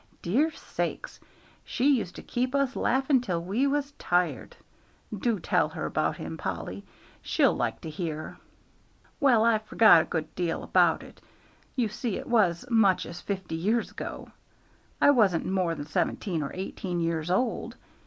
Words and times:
Dear 0.23 0.49
sakes! 0.49 1.19
she 1.63 1.85
used 1.97 2.15
to 2.15 2.23
keep 2.23 2.55
us 2.55 2.75
laughing 2.75 3.21
till 3.21 3.43
we 3.43 3.67
was 3.67 3.91
tired. 3.99 4.55
Do 5.15 5.39
tell 5.39 5.69
her 5.69 5.85
about 5.85 6.17
him, 6.17 6.37
Polly; 6.39 6.83
she'll 7.21 7.53
like 7.55 7.81
to 7.81 7.89
hear." 7.91 8.37
"Well, 9.19 9.45
I've 9.45 9.61
forgot 9.61 10.01
a 10.01 10.05
good 10.05 10.33
deal 10.33 10.63
about 10.63 11.03
it: 11.03 11.21
you 11.75 11.87
see 11.87 12.17
it 12.17 12.25
was 12.25 12.65
much 12.71 13.05
as 13.05 13.21
fifty 13.21 13.53
years 13.53 13.91
ago. 13.91 14.31
I 14.99 15.11
wasn't 15.11 15.45
more 15.45 15.75
than 15.75 15.85
seventeen 15.85 16.41
or 16.41 16.49
eighteen 16.55 16.99
years 16.99 17.29
old. 17.29 17.75